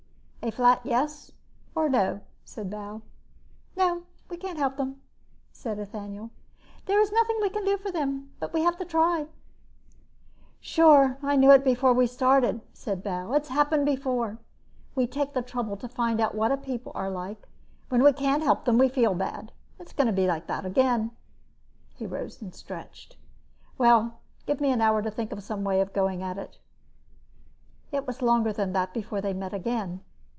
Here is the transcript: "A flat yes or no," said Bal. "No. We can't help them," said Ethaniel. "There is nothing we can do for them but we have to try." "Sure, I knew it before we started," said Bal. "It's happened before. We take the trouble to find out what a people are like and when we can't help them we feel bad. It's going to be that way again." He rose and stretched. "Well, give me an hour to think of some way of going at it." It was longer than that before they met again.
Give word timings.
"A 0.43 0.49
flat 0.49 0.81
yes 0.83 1.31
or 1.75 1.87
no," 1.87 2.21
said 2.43 2.67
Bal. 2.71 3.03
"No. 3.77 4.05
We 4.27 4.37
can't 4.37 4.57
help 4.57 4.75
them," 4.77 4.99
said 5.51 5.77
Ethaniel. 5.77 6.31
"There 6.87 6.99
is 6.99 7.11
nothing 7.11 7.37
we 7.43 7.49
can 7.51 7.63
do 7.63 7.77
for 7.77 7.91
them 7.91 8.31
but 8.39 8.51
we 8.51 8.61
have 8.63 8.75
to 8.77 8.83
try." 8.85 9.27
"Sure, 10.59 11.19
I 11.21 11.35
knew 11.35 11.51
it 11.51 11.63
before 11.63 11.93
we 11.93 12.07
started," 12.07 12.61
said 12.73 13.03
Bal. 13.03 13.31
"It's 13.35 13.49
happened 13.49 13.85
before. 13.85 14.39
We 14.95 15.05
take 15.05 15.33
the 15.33 15.43
trouble 15.43 15.77
to 15.77 15.87
find 15.87 16.19
out 16.19 16.33
what 16.33 16.51
a 16.51 16.57
people 16.57 16.91
are 16.95 17.11
like 17.11 17.47
and 17.91 18.01
when 18.01 18.03
we 18.03 18.11
can't 18.11 18.41
help 18.41 18.65
them 18.65 18.79
we 18.79 18.89
feel 18.89 19.13
bad. 19.13 19.51
It's 19.77 19.93
going 19.93 20.07
to 20.07 20.11
be 20.11 20.25
that 20.25 20.49
way 20.49 20.67
again." 20.67 21.11
He 21.93 22.07
rose 22.07 22.41
and 22.41 22.55
stretched. 22.55 23.15
"Well, 23.77 24.19
give 24.47 24.59
me 24.59 24.71
an 24.71 24.81
hour 24.81 25.03
to 25.03 25.11
think 25.11 25.31
of 25.31 25.43
some 25.43 25.63
way 25.63 25.79
of 25.81 25.93
going 25.93 26.23
at 26.23 26.39
it." 26.39 26.57
It 27.91 28.07
was 28.07 28.23
longer 28.23 28.51
than 28.51 28.73
that 28.73 28.91
before 28.91 29.21
they 29.21 29.33
met 29.33 29.53
again. 29.53 30.01